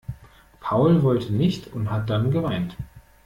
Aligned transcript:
Paul 0.61 1.03
wollte 1.03 1.31
nicht 1.31 1.67
und 1.73 1.91
hat 1.91 2.09
dann 2.09 2.31
geweint. 2.31 2.75